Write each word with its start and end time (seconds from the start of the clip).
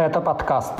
Это 0.00 0.22
подкаст. 0.22 0.72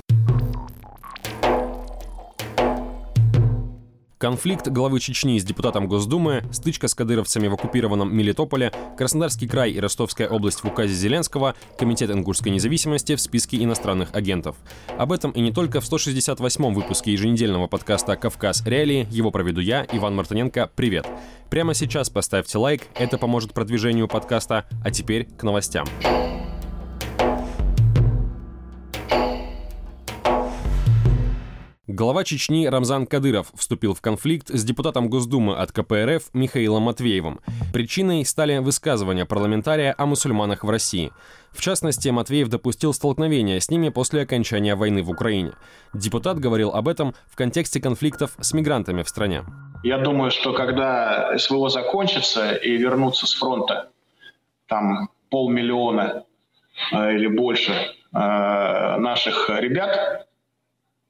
Конфликт 4.16 4.69
главы 4.69 4.98
Чечни 4.98 5.39
с 5.39 5.45
депутатом 5.45 5.89
Госдумы, 5.89 6.43
стычка 6.53 6.89
с 6.89 6.95
кадыровцами 6.95 7.46
в 7.46 7.53
оккупированном 7.53 8.17
Мелитополе, 8.17 8.72
Краснодарский 8.96 9.46
край 9.46 9.72
и 9.72 9.79
Ростовская 9.79 10.27
область 10.27 10.61
в 10.61 10.64
указе 10.64 10.95
Зеленского, 10.95 11.54
Комитет 11.79 12.11
ингушской 12.11 12.51
независимости 12.51 13.14
в 13.14 13.20
списке 13.20 13.62
иностранных 13.62 14.09
агентов. 14.14 14.56
Об 14.96 15.12
этом 15.12 15.32
и 15.32 15.43
не 15.43 15.52
только 15.52 15.82
в 15.82 15.84
168-м 15.84 16.73
выпуске 16.73 17.12
еженедельного 17.12 17.66
подкаста 17.66 18.16
«Кавказ. 18.16 18.64
Реалии». 18.64 19.07
Его 19.11 19.30
проведу 19.30 19.61
я, 19.61 19.87
Иван 19.93 20.16
Мартыненко. 20.16 20.71
Привет! 20.75 21.07
Прямо 21.50 21.75
сейчас 21.75 22.09
поставьте 22.09 22.57
лайк, 22.57 22.84
это 22.95 23.18
поможет 23.18 23.52
продвижению 23.52 24.09
подкаста. 24.09 24.64
А 24.82 24.91
теперь 24.91 25.27
к 25.27 25.43
новостям. 25.43 25.84
Глава 31.93 32.23
Чечни 32.23 32.67
Рамзан 32.67 33.05
Кадыров 33.05 33.51
вступил 33.53 33.95
в 33.95 34.01
конфликт 34.01 34.49
с 34.49 34.62
депутатом 34.62 35.11
Госдумы 35.11 35.57
от 35.57 35.73
КПРФ 35.73 36.33
Михаилом 36.35 36.85
Матвеевым. 36.85 37.41
Причиной 37.73 38.25
стали 38.25 38.59
высказывания 38.59 39.25
парламентария 39.25 39.93
о 39.99 40.07
мусульманах 40.07 40.63
в 40.63 40.71
России. 40.71 41.11
В 41.51 41.61
частности, 41.61 42.09
Матвеев 42.09 42.47
допустил 42.47 42.95
столкновение 42.95 43.61
с 43.61 43.71
ними 43.71 43.89
после 43.89 44.23
окончания 44.23 44.77
войны 44.77 45.03
в 45.03 45.11
Украине. 45.11 45.51
Депутат 45.93 46.39
говорил 46.39 46.71
об 46.71 46.87
этом 46.87 47.13
в 47.27 47.35
контексте 47.35 47.80
конфликтов 47.80 48.37
с 48.38 48.52
мигрантами 48.52 49.02
в 49.02 49.09
стране. 49.09 49.43
Я 49.83 49.99
думаю, 49.99 50.30
что 50.30 50.52
когда 50.52 51.37
СВО 51.38 51.71
закончится 51.71 52.52
и 52.52 52.77
вернутся 52.77 53.27
с 53.27 53.35
фронта 53.35 53.91
там 54.69 55.09
полмиллиона 55.29 56.23
э, 56.93 57.15
или 57.16 57.27
больше 57.27 57.73
э, 57.73 57.87
наших 58.13 59.51
ребят, 59.51 60.29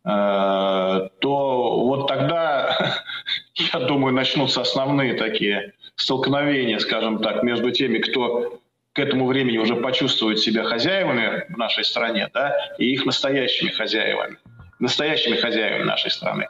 то 0.03 1.81
вот 1.85 2.09
тогда, 2.09 3.03
я 3.55 3.81
думаю, 3.81 4.15
начнутся 4.15 4.63
основные 4.63 5.15
такие 5.15 5.75
столкновения, 5.97 6.79
скажем 6.79 7.19
так, 7.19 7.43
между 7.43 7.71
теми, 7.71 7.99
кто 7.99 8.61
к 8.93 8.99
этому 8.99 9.27
времени 9.27 9.59
уже 9.59 9.77
почувствует 9.77 10.41
себя 10.41 10.65
хозяевами 10.65 11.45
в 11.49 11.57
нашей 11.57 11.85
стране, 11.85 12.29
да, 12.33 12.57
и 12.79 12.87
их 12.93 13.07
настоящими 13.07 13.71
хозяевами, 13.71 14.39
настоящими 14.79 15.37
хозяевами 15.37 15.85
нашей 15.85 16.11
страны. 16.11 16.49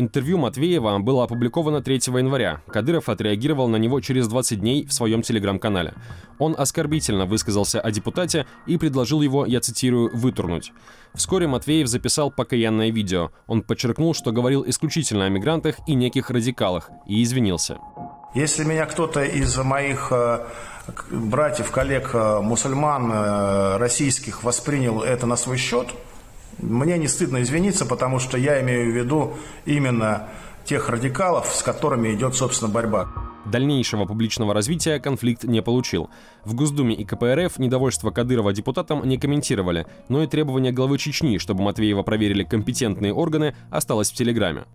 Интервью 0.00 0.38
Матвеева 0.38 0.96
было 1.00 1.24
опубликовано 1.24 1.82
3 1.82 1.96
января. 1.96 2.62
Кадыров 2.68 3.08
отреагировал 3.08 3.66
на 3.66 3.74
него 3.78 4.00
через 4.00 4.28
20 4.28 4.60
дней 4.60 4.86
в 4.86 4.92
своем 4.92 5.22
телеграм-канале. 5.22 5.92
Он 6.38 6.54
оскорбительно 6.56 7.26
высказался 7.26 7.80
о 7.80 7.90
депутате 7.90 8.46
и 8.64 8.78
предложил 8.78 9.22
его, 9.22 9.44
я 9.44 9.58
цитирую, 9.58 10.16
«вытурнуть». 10.16 10.72
Вскоре 11.14 11.48
Матвеев 11.48 11.88
записал 11.88 12.30
покаянное 12.30 12.90
видео. 12.90 13.32
Он 13.48 13.62
подчеркнул, 13.62 14.14
что 14.14 14.30
говорил 14.30 14.64
исключительно 14.68 15.24
о 15.24 15.30
мигрантах 15.30 15.74
и 15.88 15.94
неких 15.94 16.30
радикалах, 16.30 16.90
и 17.08 17.20
извинился. 17.20 17.78
Если 18.36 18.62
меня 18.62 18.86
кто-то 18.86 19.24
из 19.24 19.56
моих 19.56 20.12
э, 20.12 20.46
братьев, 21.10 21.72
коллег, 21.72 22.10
э, 22.14 22.40
мусульман 22.40 23.10
э, 23.10 23.76
российских 23.78 24.44
воспринял 24.44 25.02
это 25.02 25.26
на 25.26 25.34
свой 25.34 25.56
счет– 25.56 25.88
мне 26.58 26.98
не 26.98 27.08
стыдно 27.08 27.42
извиниться, 27.42 27.86
потому 27.86 28.18
что 28.18 28.38
я 28.38 28.60
имею 28.62 28.92
в 28.92 28.96
виду 28.96 29.34
именно 29.64 30.28
тех 30.64 30.88
радикалов, 30.88 31.46
с 31.46 31.62
которыми 31.62 32.14
идет, 32.14 32.34
собственно, 32.34 32.70
борьба. 32.70 33.08
Дальнейшего 33.46 34.04
публичного 34.04 34.52
развития 34.52 35.00
конфликт 35.00 35.44
не 35.44 35.62
получил. 35.62 36.10
В 36.44 36.54
Госдуме 36.54 36.94
и 36.94 37.04
КПРФ 37.04 37.58
недовольство 37.58 38.10
Кадырова 38.10 38.52
депутатам 38.52 39.08
не 39.08 39.16
комментировали, 39.16 39.86
но 40.08 40.22
и 40.22 40.26
требование 40.26 40.72
главы 40.72 40.98
Чечни, 40.98 41.38
чтобы 41.38 41.62
Матвеева 41.62 42.02
проверили 42.02 42.44
компетентные 42.44 43.14
органы, 43.14 43.56
осталось 43.70 44.10
в 44.10 44.14
Телеграме. 44.14 44.66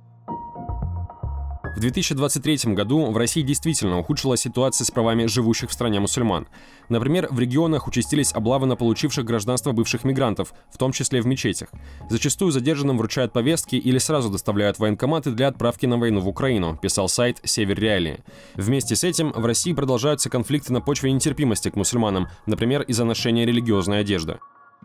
В 1.76 1.80
2023 1.80 2.74
году 2.76 3.12
в 3.12 3.18
России 3.18 3.42
действительно 3.42 3.98
ухудшилась 3.98 4.42
ситуация 4.42 4.86
с 4.86 4.92
правами 4.92 5.26
живущих 5.26 5.72
в 5.72 5.74
стране 5.74 6.00
мусульман. 6.00 6.48
Например, 6.88 7.28
в 7.32 7.40
регионах 7.40 7.88
участились 7.88 8.32
облавы 8.32 8.68
на 8.68 8.76
получивших 8.76 9.26
гражданство 9.26 9.72
бывших 9.72 10.04
мигрантов, 10.04 10.54
в 10.72 10.78
том 10.78 10.92
числе 10.92 11.20
в 11.22 11.26
мечетях. 11.26 11.70
Зачастую 12.12 12.52
задержанным 12.52 13.00
вручают 13.00 13.34
повестки 13.34 13.76
или 13.76 13.98
сразу 13.98 14.30
доставляют 14.30 14.78
военкоматы 14.78 15.32
для 15.32 15.48
отправки 15.48 15.88
на 15.88 15.98
войну 15.98 16.22
в 16.22 16.28
Украину, 16.28 16.78
писал 16.80 17.10
сайт 17.10 17.40
«Север 17.44 17.80
Реалии». 17.80 18.24
Вместе 18.54 18.96
с 18.96 19.04
этим 19.04 19.32
в 19.32 19.44
России 19.44 19.74
продолжаются 19.74 20.30
конфликты 20.30 20.74
на 20.74 20.80
почве 20.80 21.12
нетерпимости 21.12 21.70
к 21.72 21.76
мусульманам, 21.76 22.28
например, 22.46 22.84
из-за 22.84 23.04
ношения 23.04 23.48
религиозной 23.48 24.02
одежды. 24.02 24.38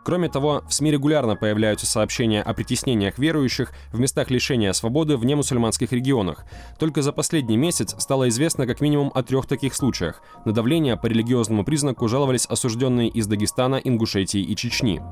Кроме 0.09 0.31
того, 0.31 0.63
в 0.67 0.73
СМИ 0.73 0.93
регулярно 0.93 1.37
появляются 1.37 1.85
сообщения 1.85 2.41
о 2.41 2.55
притеснениях 2.55 3.19
верующих 3.19 3.73
в 3.93 4.01
местах 4.01 4.31
лишения 4.31 4.73
свободы 4.73 5.19
в 5.19 5.25
немусульманских 5.27 5.93
регионах. 5.93 6.47
Только 6.79 7.03
за 7.03 7.13
последний 7.13 7.59
месяц 7.59 7.95
стало 7.99 8.31
известно 8.31 8.67
как 8.67 8.81
минимум 8.81 9.13
о 9.15 9.23
трех 9.23 9.45
таких 9.45 9.75
случаях. 9.75 10.23
На 10.47 10.53
давление 10.53 10.97
по 10.97 11.09
религиозному 11.09 11.63
признаку 11.63 12.09
жаловались 12.09 12.47
осужденные 12.47 13.11
из 13.11 13.27
Дагестана, 13.27 13.75
Ингушетии 13.75 14.41
и 14.41 14.57
Чечни. 14.57 15.03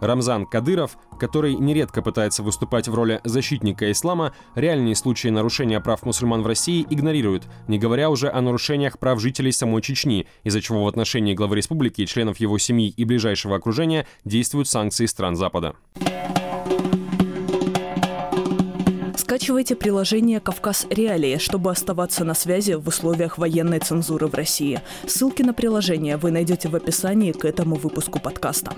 Рамзан 0.00 0.46
Кадыров, 0.46 0.98
который 1.18 1.54
нередко 1.54 2.02
пытается 2.02 2.42
выступать 2.42 2.88
в 2.88 2.94
роли 2.94 3.20
защитника 3.24 3.90
ислама, 3.90 4.32
реальные 4.54 4.96
случаи 4.96 5.28
нарушения 5.28 5.80
прав 5.80 6.02
мусульман 6.04 6.42
в 6.42 6.46
России 6.46 6.86
игнорирует, 6.88 7.44
не 7.68 7.78
говоря 7.78 8.10
уже 8.10 8.30
о 8.30 8.40
нарушениях 8.40 8.98
прав 8.98 9.20
жителей 9.20 9.52
самой 9.52 9.82
Чечни, 9.82 10.26
из-за 10.44 10.60
чего 10.60 10.84
в 10.84 10.88
отношении 10.88 11.34
главы 11.34 11.56
республики, 11.56 12.06
членов 12.06 12.38
его 12.38 12.58
семьи 12.58 12.92
и 12.96 13.04
ближайшего 13.04 13.56
окружения 13.56 14.06
действуют 14.24 14.68
санкции 14.68 15.06
стран 15.06 15.36
Запада. 15.36 15.74
Скачивайте 19.16 19.76
приложение 19.76 20.40
«Кавказ 20.40 20.88
Реалии», 20.90 21.38
чтобы 21.38 21.70
оставаться 21.70 22.24
на 22.24 22.34
связи 22.34 22.72
в 22.72 22.88
условиях 22.88 23.38
военной 23.38 23.78
цензуры 23.78 24.26
в 24.26 24.34
России. 24.34 24.80
Ссылки 25.06 25.42
на 25.42 25.54
приложение 25.54 26.16
вы 26.16 26.32
найдете 26.32 26.68
в 26.68 26.74
описании 26.74 27.30
к 27.30 27.44
этому 27.44 27.76
выпуску 27.76 28.18
подкаста. 28.18 28.72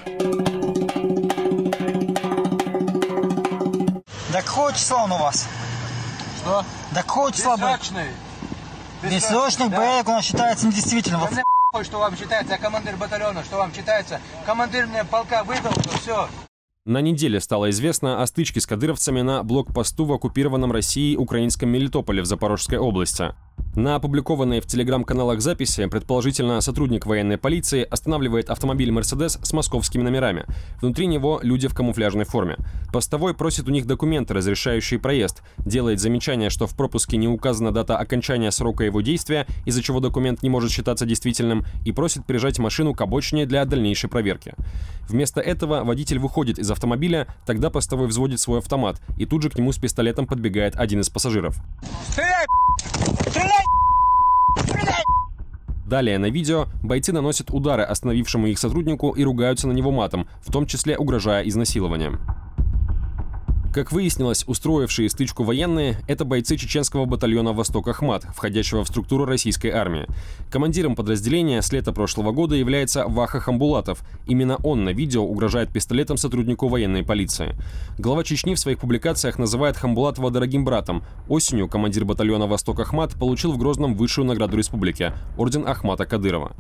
До 4.43 4.49
какого 4.49 4.73
числа 4.73 5.05
он 5.05 5.13
у 5.13 5.19
вас? 5.19 5.49
Что? 6.41 6.65
До 6.91 7.03
какого 7.03 7.33
числа 7.33 7.57
был? 7.57 7.69
Бессрочный. 7.69 8.09
Бессрочный 9.03 9.69
да. 9.69 9.77
боевик 9.77 10.09
у 10.09 10.13
нас 10.13 10.25
считается 10.25 10.67
недействительным. 10.67 11.21
Да 11.21 11.31
мне 11.31 11.45
похуй, 11.71 11.85
что 11.85 11.99
вам 11.99 12.17
считается, 12.17 12.55
я 12.55 12.59
командир 12.59 12.97
батальона, 12.97 13.45
что 13.45 13.59
вам 13.59 13.73
считается. 13.73 14.21
Командир 14.45 14.87
мне 14.87 15.05
полка 15.05 15.45
выдал, 15.45 15.73
то 15.73 15.91
все. 15.99 16.29
На 16.85 17.01
неделе 17.01 17.41
стало 17.41 17.71
известно 17.71 18.21
о 18.21 18.27
стычке 18.27 18.61
с 18.61 18.67
кадыровцами 18.67 19.21
на 19.21 19.45
блокпосту 19.45 20.05
в 20.05 20.13
оккупированном 20.13 20.73
Россией 20.73 21.17
украинском 21.17 21.69
Мелитополе 21.69 22.23
в 22.23 22.27
Запорожской 22.27 22.79
области. 22.79 23.35
На 23.75 23.97
опубликованной 23.97 24.61
в 24.61 24.67
телеграм-каналах 24.67 25.41
записи, 25.41 25.87
предположительно, 25.87 26.61
сотрудник 26.61 27.07
военной 27.07 27.39
полиции 27.39 27.83
останавливает 27.83 28.51
автомобиль 28.51 28.93
«Мерседес» 28.93 29.39
с 29.43 29.53
московскими 29.55 30.03
номерами. 30.03 30.45
Внутри 30.83 31.07
него 31.07 31.41
люди 31.43 31.69
в 31.69 31.75
камуфляжной 31.75 32.27
форме. 32.27 32.59
Постовой 32.93 33.33
просит 33.33 33.69
у 33.69 33.71
них 33.71 33.87
документы, 33.87 34.35
разрешающие 34.35 35.01
проезд. 35.01 35.43
Делает 35.57 36.01
замечание, 36.01 36.51
что 36.51 36.67
в 36.67 36.77
пропуске 36.77 37.17
не 37.17 37.29
указана 37.29 37.73
дата 37.73 37.97
окончания 37.97 38.51
срока 38.51 38.85
его 38.85 39.01
действия, 39.01 39.47
из-за 39.65 39.83
чего 39.83 40.01
документ 40.01 40.43
не 40.43 40.51
может 40.51 40.71
считаться 40.71 41.07
действительным, 41.07 41.65
и 41.87 41.93
просит 41.93 42.27
прижать 42.27 42.59
машину 42.59 42.93
к 42.93 43.01
обочине 43.01 43.47
для 43.47 43.65
дальнейшей 43.65 44.11
проверки. 44.11 44.53
Вместо 45.09 45.41
этого 45.41 45.83
водитель 45.83 46.19
выходит 46.19 46.59
из 46.59 46.71
автомобиля, 46.71 47.27
тогда 47.47 47.71
постовой 47.71 48.07
взводит 48.07 48.39
свой 48.39 48.59
автомат, 48.59 49.01
и 49.17 49.25
тут 49.25 49.43
же 49.43 49.49
к 49.49 49.57
нему 49.57 49.73
с 49.73 49.79
пистолетом 49.79 50.27
подбегает 50.27 50.77
один 50.77 51.01
из 51.01 51.09
пассажиров. 51.09 51.57
Стреляй! 52.11 52.47
Далее 55.93 56.17
на 56.17 56.31
видео 56.31 56.69
бойцы 56.83 57.13
наносят 57.13 57.51
удары 57.51 57.83
остановившему 57.83 58.47
их 58.47 58.59
сотруднику 58.59 59.11
и 59.11 59.23
ругаются 59.23 59.69
на 59.69 59.73
него 59.73 59.91
матом, 59.91 60.27
в 60.41 60.51
том 60.51 60.65
числе 60.65 60.97
угрожая 60.97 61.47
изнасилованием. 61.47 62.19
Как 63.73 63.91
выяснилось, 63.91 64.45
устроившие 64.47 65.09
стычку 65.09 65.45
военные– 65.45 65.97
это 66.07 66.27
бойцы 66.27 66.59
чеченского 66.59 67.07
батальона 67.07 67.55
«Восток 67.55 67.89
Ахмат», 67.89 68.23
входящего 68.25 68.85
в 68.85 68.89
структуру 68.89 69.25
российской 69.25 69.69
армии. 69.69 70.07
Командиром 70.51 70.95
подразделения 70.95 71.63
с 71.63 71.73
лета 71.73 71.91
прошлого 71.91 72.33
года 72.33 72.55
является 72.55 73.07
Ваха 73.09 73.41
Хамбулатов. 73.41 74.03
Именно 74.27 74.57
он 74.57 74.85
на 74.85 74.91
видео 74.91 75.25
угрожает 75.25 75.73
пистолетом 75.73 76.19
сотруднику 76.19 76.69
военной 76.69 77.03
полиции. 77.03 77.57
Глава 77.97 78.25
Чечни 78.25 78.55
в 78.55 78.59
своих 78.59 78.79
публикациях 78.79 79.39
называет 79.39 79.79
Хамбулатова 79.79 80.31
дорогим 80.31 80.67
братом. 80.67 81.03
Осенью 81.27 81.67
командир 81.67 82.05
батальона 82.05 82.47
«Восток 82.47 82.79
Ахмат» 82.79 83.15
получил 83.15 83.53
в 83.53 83.57
Грозном 83.57 83.95
высшую 83.95 84.27
награду 84.27 84.59
республики– 84.59 85.15
орден 85.39 85.67
Ахмата 85.67 86.05
Кадырова. 86.05 86.55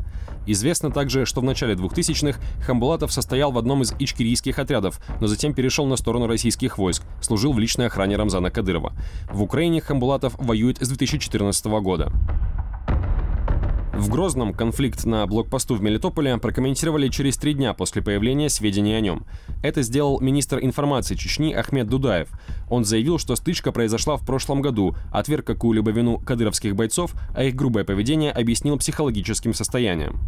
Известно 0.46 0.90
также, 0.90 1.24
что 1.24 1.40
в 1.40 1.44
начале 1.44 1.74
2000-х 1.74 2.40
Хамбулатов 2.64 3.12
состоял 3.12 3.52
в 3.52 3.58
одном 3.58 3.82
из 3.82 3.94
ичкерийских 3.98 4.58
отрядов, 4.58 5.00
но 5.20 5.26
затем 5.26 5.54
перешел 5.54 5.86
на 5.86 5.96
сторону 5.96 6.26
российских 6.26 6.78
войск, 6.78 7.01
служил 7.32 7.54
в 7.54 7.58
личной 7.58 7.86
охране 7.86 8.16
Рамзана 8.16 8.50
Кадырова. 8.50 8.92
В 9.30 9.42
Украине 9.42 9.80
Хамбулатов 9.80 10.34
воюет 10.36 10.76
с 10.82 10.88
2014 10.88 11.64
года. 11.80 12.12
В 13.94 14.10
Грозном 14.10 14.52
конфликт 14.52 15.06
на 15.06 15.26
блокпосту 15.26 15.74
в 15.74 15.80
Мелитополе 15.80 16.36
прокомментировали 16.36 17.08
через 17.08 17.38
три 17.38 17.54
дня 17.54 17.72
после 17.72 18.02
появления 18.02 18.50
сведений 18.50 18.92
о 18.92 19.00
нем. 19.00 19.24
Это 19.62 19.80
сделал 19.80 20.20
министр 20.20 20.58
информации 20.58 21.14
Чечни 21.14 21.54
Ахмед 21.54 21.88
Дудаев. 21.88 22.28
Он 22.68 22.84
заявил, 22.84 23.18
что 23.18 23.34
стычка 23.34 23.72
произошла 23.72 24.18
в 24.18 24.26
прошлом 24.26 24.60
году, 24.60 24.94
отверг 25.10 25.46
какую-либо 25.46 25.90
вину 25.90 26.18
кадыровских 26.18 26.76
бойцов, 26.76 27.14
а 27.34 27.44
их 27.44 27.54
грубое 27.54 27.84
поведение 27.84 28.30
объяснил 28.30 28.76
психологическим 28.76 29.54
состоянием. 29.54 30.20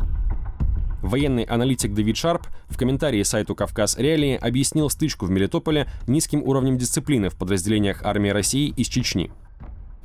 Военный 1.04 1.44
аналитик 1.44 1.92
Дэвид 1.92 2.16
Шарп 2.16 2.46
в 2.66 2.78
комментарии 2.78 3.22
сайту 3.24 3.54
«Кавказ 3.54 3.98
Реалии» 3.98 4.38
объяснил 4.40 4.88
стычку 4.88 5.26
в 5.26 5.30
Мелитополе 5.30 5.86
низким 6.06 6.42
уровнем 6.42 6.78
дисциплины 6.78 7.28
в 7.28 7.36
подразделениях 7.36 8.02
армии 8.04 8.30
России 8.30 8.72
из 8.74 8.88
Чечни. 8.88 9.30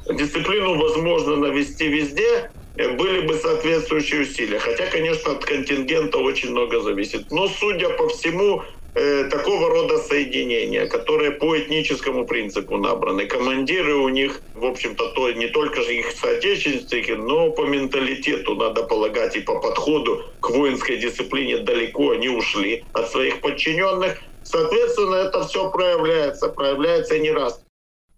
Дисциплину 0.06 0.78
возможно 0.78 1.38
навести 1.38 1.88
везде, 1.88 2.50
Э, 2.80 2.96
были 2.96 3.28
бы 3.28 3.34
соответствующие 3.36 4.22
усилия. 4.22 4.58
Хотя, 4.58 4.88
конечно, 4.88 5.32
от 5.32 5.44
контингента 5.44 6.18
очень 6.18 6.52
много 6.52 6.80
зависит. 6.80 7.30
Но, 7.30 7.50
судя 7.50 7.90
по 7.90 8.08
всему, 8.08 8.64
э, 8.96 9.26
такого 9.26 9.70
рода 9.70 9.98
соединения, 10.00 10.88
которые 10.88 11.32
по 11.32 11.58
этническому 11.58 12.26
принципу 12.26 12.78
набраны. 12.78 13.26
Командиры 13.28 13.96
у 13.96 14.10
них, 14.10 14.42
в 14.54 14.66
общем-то, 14.66 15.10
то 15.10 15.32
не 15.32 15.48
только 15.48 15.82
же 15.82 15.96
их 15.96 16.12
соотечественники, 16.12 17.12
но 17.12 17.52
по 17.52 17.66
менталитету, 17.66 18.56
надо 18.56 18.84
полагать, 18.84 19.36
и 19.36 19.42
по 19.42 19.60
подходу 19.60 20.22
к 20.40 20.50
воинской 20.50 20.98
дисциплине 20.98 21.60
далеко 21.60 22.12
они 22.12 22.30
ушли 22.30 22.86
от 22.94 23.10
своих 23.10 23.42
подчиненных. 23.42 24.18
Соответственно, 24.42 25.16
это 25.16 25.48
все 25.48 25.70
проявляется, 25.72 26.50
проявляется 26.50 27.20
не 27.20 27.32
раз. 27.32 27.64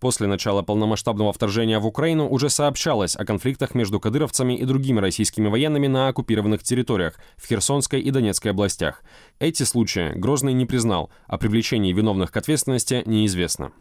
После 0.02 0.26
начала 0.26 0.64
полномасштабного 0.64 1.32
вторжения 1.32 1.78
в 1.78 1.86
Украину 1.86 2.28
уже 2.28 2.50
сообщалось 2.50 3.16
о 3.16 3.24
конфликтах 3.24 3.76
между 3.76 4.00
кадыровцами 4.00 4.58
и 4.58 4.66
другими 4.66 5.00
российскими 5.00 5.48
военными 5.48 5.86
на 5.86 6.08
оккупированных 6.08 6.64
территориях 6.64 7.20
в 7.38 7.48
Херсонской 7.48 8.02
и 8.02 8.10
Донецкой 8.10 8.50
областях. 8.50 9.04
Эти 9.38 9.62
случаи 9.62 10.12
Грозный 10.16 10.54
не 10.54 10.66
признал, 10.66 11.12
а 11.28 11.38
привлечении 11.38 11.94
виновных 11.94 12.32
к 12.32 12.38
ответственности 12.38 13.04
неизвестно. 13.06 13.74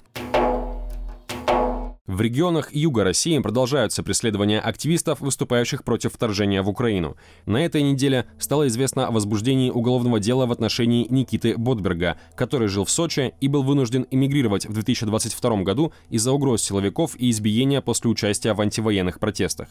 В 2.10 2.20
регионах 2.22 2.74
юга 2.74 3.04
России 3.04 3.38
продолжаются 3.38 4.02
преследования 4.02 4.58
активистов, 4.58 5.20
выступающих 5.20 5.84
против 5.84 6.12
вторжения 6.12 6.60
в 6.60 6.68
Украину. 6.68 7.16
На 7.46 7.64
этой 7.64 7.82
неделе 7.82 8.26
стало 8.40 8.66
известно 8.66 9.06
о 9.06 9.12
возбуждении 9.12 9.70
уголовного 9.70 10.18
дела 10.18 10.46
в 10.46 10.50
отношении 10.50 11.06
Никиты 11.08 11.56
Ботберга, 11.56 12.16
который 12.34 12.66
жил 12.66 12.84
в 12.84 12.90
Сочи 12.90 13.32
и 13.40 13.46
был 13.46 13.62
вынужден 13.62 14.08
эмигрировать 14.10 14.66
в 14.66 14.72
2022 14.72 15.62
году 15.62 15.92
из-за 16.08 16.32
угроз 16.32 16.64
силовиков 16.64 17.14
и 17.16 17.30
избиения 17.30 17.80
после 17.80 18.10
участия 18.10 18.54
в 18.54 18.60
антивоенных 18.60 19.20
протестах. 19.20 19.68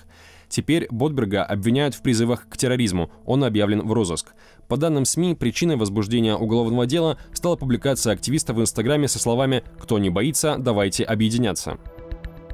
Теперь 0.47 0.87
Ботберга 0.91 1.43
обвиняют 1.43 1.93
в 1.93 2.01
призывах 2.01 2.47
к 2.47 2.55
терроризму, 2.55 3.11
он 3.25 3.43
объявлен 3.43 3.81
в 3.85 3.91
розыск. 3.91 4.33
По 4.69 4.77
данным 4.77 5.03
СМИ, 5.03 5.35
причиной 5.35 5.75
возбуждения 5.75 6.37
уголовного 6.37 6.85
дела 6.85 7.17
стала 7.33 7.57
публикация 7.57 8.13
активиста 8.13 8.53
в 8.53 8.61
Инстаграме 8.61 9.09
со 9.09 9.19
словами 9.19 9.61
«Кто 9.77 9.99
не 9.99 10.09
боится, 10.09 10.55
давайте 10.57 11.03
объединяться». 11.03 11.77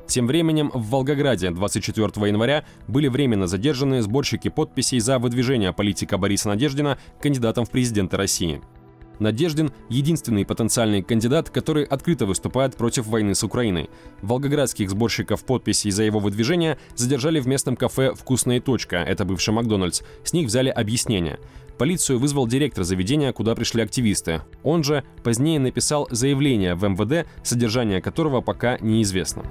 Тем 0.08 0.28
временем 0.28 0.72
в 0.74 0.90
Волгограде 0.90 1.52
24 1.52 2.28
января 2.28 2.66
были 2.88 3.08
временно 3.08 3.48
задержаны 3.48 4.02
сборщики 4.02 4.50
подписей 4.50 5.00
за 5.00 5.20
выдвижение 5.20 5.74
политика 5.74 6.18
Бориса 6.18 6.50
Надеждина 6.50 6.98
кандидатом 7.22 7.66
в 7.66 7.72
президенты 7.72 8.18
России. 8.18 8.62
Надеждин– 9.20 9.72
единственный 9.90 10.46
потенциальный 10.46 11.02
кандидат, 11.02 11.50
который 11.50 11.86
открыто 11.86 12.26
выступает 12.26 12.76
против 12.76 13.08
войны 13.08 13.34
с 13.34 13.44
Украиной. 13.44 13.90
Волгоградских 14.22 14.90
сборщиков 14.90 15.46
подписей 15.46 15.92
за 15.92 16.04
его 16.04 16.20
выдвижение 16.20 16.78
задержали 16.96 17.40
в 17.40 17.48
местном 17.48 17.76
кафе 17.76 18.14
«Вкусная 18.14 18.60
точка», 18.60 18.98
это 18.98 19.26
бывший 19.26 19.54
Макдональдс. 19.54 20.02
С 20.24 20.34
них 20.34 20.48
взяли 20.48 20.70
объяснение. 20.70 21.40
Полицию 21.78 22.20
вызвал 22.20 22.48
директор 22.48 22.84
заведения, 22.84 23.34
куда 23.34 23.56
пришли 23.56 23.82
активисты. 23.82 24.42
Он 24.64 24.84
же 24.84 25.04
позднее 25.24 25.60
написал 25.60 26.08
заявление 26.12 26.76
в 26.76 26.88
МВД, 26.88 27.28
содержание 27.44 28.02
которого 28.02 28.42
пока 28.42 28.78
неизвестно. 28.80 29.44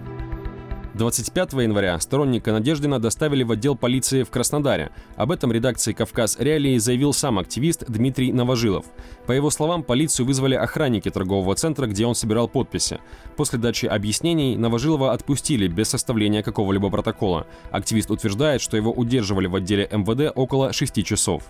25 0.94 1.54
января 1.54 1.98
сторонника 1.98 2.52
Надеждина 2.52 3.00
доставили 3.00 3.42
в 3.42 3.50
отдел 3.50 3.74
полиции 3.74 4.22
в 4.22 4.30
Краснодаре. 4.30 4.92
Об 5.16 5.32
этом 5.32 5.50
редакции 5.50 5.92
«Кавказ 5.92 6.36
Реалии» 6.38 6.78
заявил 6.78 7.12
сам 7.12 7.40
активист 7.40 7.84
Дмитрий 7.88 8.32
Новожилов. 8.32 8.86
По 9.26 9.32
его 9.32 9.50
словам, 9.50 9.82
полицию 9.82 10.26
вызвали 10.26 10.54
охранники 10.54 11.10
торгового 11.10 11.56
центра, 11.56 11.88
где 11.88 12.06
он 12.06 12.14
собирал 12.14 12.46
подписи. 12.46 13.00
После 13.36 13.58
дачи 13.58 13.86
объяснений 13.86 14.56
Новожилова 14.56 15.12
отпустили 15.12 15.66
без 15.66 15.88
составления 15.88 16.44
какого-либо 16.44 16.90
протокола. 16.90 17.48
Активист 17.72 18.12
утверждает, 18.12 18.60
что 18.60 18.76
его 18.76 18.92
удерживали 18.92 19.48
в 19.48 19.56
отделе 19.56 19.88
МВД 19.90 20.30
около 20.32 20.72
6 20.72 21.04
часов. 21.04 21.42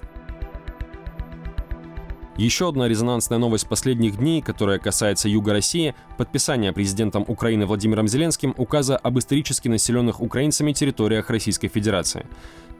Еще 2.37 2.69
одна 2.69 2.89
резонансная 2.89 3.39
новость 3.39 3.69
последних 3.69 4.17
дней, 4.19 4.43
которая 4.43 4.81
касается 4.81 5.29
Юга 5.29 5.53
России– 5.53 5.95
подписание 6.19 6.73
президентом 6.73 7.25
Украины 7.29 7.65
Владимиром 7.65 8.09
Зеленским 8.09 8.55
указа 8.57 8.97
об 8.97 9.21
исторически 9.21 9.69
населенных 9.69 10.21
украинцами 10.21 10.73
территориях 10.73 11.31
Российской 11.31 11.69
Федерации. 11.69 12.27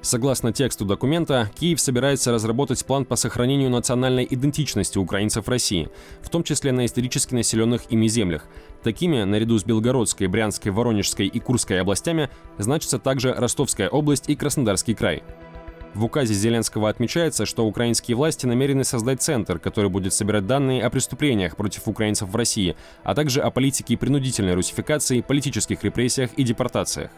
Согласно 0.01 0.53
тексту 0.53 0.85
документа, 0.85 1.49
Киев 1.59 1.81
собирается 1.81 2.33
разработать 2.33 2.85
план 2.85 3.05
по 3.05 3.15
сохранению 3.15 3.71
национальной 3.71 4.27
идентичности 4.29 4.99
украинцев 4.99 5.49
России, 5.49 5.89
в 6.21 6.31
том 6.31 6.43
числе 6.43 6.73
на 6.73 6.85
исторически 6.85 7.35
населенных 7.35 7.91
ими 7.91 8.09
землях. 8.09 8.47
Такими, 8.83 9.23
наряду 9.23 9.57
с 9.57 9.65
Белгородской, 9.65 10.27
Брянской, 10.27 10.73
Воронежской 10.73 11.29
и 11.29 11.39
Курской 11.39 11.81
областями, 11.81 12.29
значатся 12.59 12.99
также 12.99 13.33
Ростовская 13.33 13.89
область 13.89 14.29
и 14.29 14.35
Краснодарский 14.35 14.95
край. 14.95 15.23
В 15.95 16.05
указе 16.05 16.35
Зеленского 16.35 16.89
отмечается, 16.89 17.47
что 17.47 17.65
украинские 17.65 18.17
власти 18.17 18.47
намерены 18.47 18.83
создать 18.83 19.23
центр, 19.23 19.61
который 19.61 19.89
будет 19.91 20.13
собирать 20.13 20.45
данные 20.45 20.83
о 20.83 20.91
преступлениях 20.91 21.57
против 21.57 21.87
украинцев 21.87 22.29
в 22.29 22.35
России, 22.35 22.75
а 23.05 23.15
также 23.15 23.41
о 23.41 23.51
политике 23.53 23.97
принудительной 23.97 24.55
русификации, 24.55 25.21
политических 25.21 25.85
репрессиях 25.85 26.31
и 26.37 26.43
депортациях. 26.43 27.13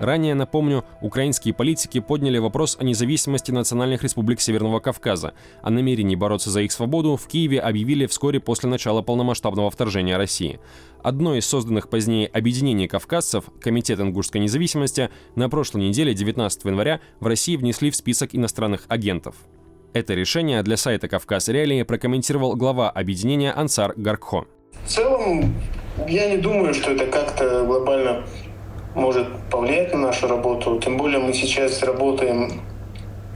Ранее, 0.00 0.34
напомню, 0.34 0.82
украинские 1.02 1.52
политики 1.52 2.00
подняли 2.00 2.38
вопрос 2.38 2.78
о 2.80 2.84
независимости 2.84 3.50
национальных 3.50 4.02
республик 4.02 4.40
Северного 4.40 4.80
Кавказа. 4.80 5.34
О 5.60 5.68
намерении 5.68 6.16
бороться 6.16 6.48
за 6.48 6.62
их 6.62 6.72
свободу 6.72 7.16
в 7.16 7.28
Киеве 7.28 7.60
объявили 7.60 8.06
вскоре 8.06 8.40
после 8.40 8.70
начала 8.70 9.02
полномасштабного 9.02 9.70
вторжения 9.70 10.16
России. 10.16 10.58
Одно 11.02 11.34
из 11.34 11.46
созданных 11.46 11.90
позднее 11.90 12.28
объединений 12.28 12.88
кавказцев, 12.88 13.44
Комитет 13.60 14.00
ингушской 14.00 14.40
независимости, 14.40 15.10
на 15.34 15.50
прошлой 15.50 15.82
неделе, 15.82 16.14
19 16.14 16.64
января, 16.64 17.00
в 17.20 17.26
России 17.26 17.56
внесли 17.56 17.90
в 17.90 17.96
список 17.96 18.34
иностранных 18.34 18.86
агентов. 18.88 19.36
Это 19.92 20.14
решение 20.14 20.62
для 20.62 20.78
сайта 20.78 21.08
«Кавказ 21.08 21.48
Реалии» 21.48 21.82
прокомментировал 21.82 22.56
глава 22.56 22.88
объединения 22.88 23.52
Ансар 23.52 23.92
Гаркхо. 23.96 24.46
В 24.84 24.88
целом, 24.88 25.54
я 26.08 26.30
не 26.30 26.38
думаю, 26.38 26.72
что 26.72 26.92
это 26.92 27.04
как-то 27.06 27.66
глобально 27.66 28.24
может 28.94 29.28
повлиять 29.50 29.92
на 29.92 30.00
нашу 30.00 30.28
работу. 30.28 30.78
Тем 30.78 30.96
более 30.96 31.20
мы 31.20 31.32
сейчас 31.32 31.82
работаем 31.82 32.60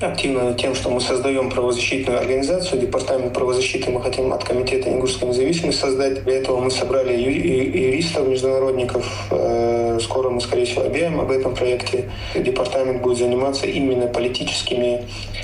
активно 0.00 0.54
тем, 0.54 0.74
что 0.74 0.90
мы 0.90 1.00
создаем 1.00 1.50
правозащитную 1.50 2.18
организацию, 2.18 2.80
департамент 2.80 3.32
правозащиты 3.32 3.90
мы 3.90 4.02
хотим 4.02 4.32
от 4.32 4.44
Комитета 4.44 4.90
ингушской 4.90 5.28
независимости 5.28 5.80
создать. 5.80 6.24
Для 6.24 6.36
этого 6.38 6.60
мы 6.60 6.70
собрали 6.70 7.16
юристов, 7.16 8.28
международников. 8.28 9.06
Э, 9.30 9.98
скоро 10.02 10.30
мы, 10.30 10.40
скорее 10.40 10.64
всего, 10.64 10.82
объявим 10.82 11.20
об 11.20 11.30
этом 11.30 11.54
проекте. 11.54 12.10
Департамент 12.34 13.02
будет 13.02 13.18
заниматься 13.18 13.66
именно 13.66 14.06
политическими 14.06 15.02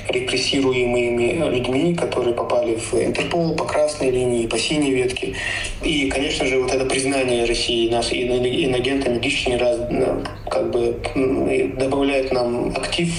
репрессируемыми 0.09 1.49
людьми, 1.49 1.95
которые 1.95 2.33
попали 2.33 2.75
в 2.75 2.93
Интерпол 2.93 3.55
по 3.55 3.65
красной 3.65 4.11
линии, 4.11 4.47
по 4.47 4.57
синей 4.57 4.91
ветке. 4.91 5.35
И, 5.83 6.09
конечно 6.09 6.45
же, 6.45 6.61
вот 6.61 6.73
это 6.73 6.85
признание 6.85 7.45
России 7.45 7.89
нас 7.89 8.11
инагентами 8.11 9.19
лишний 9.19 9.57
раз 9.57 9.77
как 10.49 10.69
бы 10.69 10.97
добавляет 11.77 12.31
нам 12.31 12.69
актив 12.75 13.09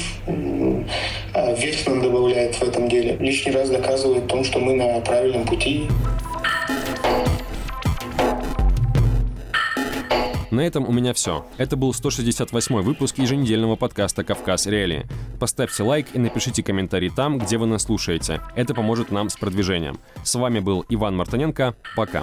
вес 1.35 1.87
нам 1.87 2.03
добавляет 2.03 2.55
в 2.57 2.63
этом 2.63 2.89
деле. 2.89 3.17
Лишний 3.19 3.53
раз 3.53 3.71
доказывает 3.71 4.27
том, 4.29 4.45
что 4.45 4.59
мы 4.59 4.75
на 4.75 5.01
правильном 5.01 5.47
пути. 5.47 5.89
На 10.53 10.61
этом 10.61 10.87
у 10.87 10.93
меня 10.93 11.15
все. 11.15 11.47
Это 11.57 11.77
был 11.77 11.95
168 11.95 12.83
выпуск 12.83 13.17
еженедельного 13.17 13.75
подкаста 13.75 14.23
«Кавказ 14.23 14.67
Реалии». 14.67 15.07
Поставьте 15.41 15.83
лайк 15.83 16.09
и 16.13 16.19
напишите 16.19 16.63
комментарий 16.63 17.09
там, 17.09 17.39
где 17.39 17.57
вы 17.57 17.67
нас 17.67 17.85
слушаете. 17.85 18.43
Это 18.55 18.75
поможет 18.75 19.11
нам 19.11 19.31
с 19.31 19.37
продвижением. 19.37 19.99
С 20.23 20.35
вами 20.35 20.61
был 20.61 20.85
Иван 20.91 21.17
Мартыненко. 21.17 21.75
Пока. 21.97 22.23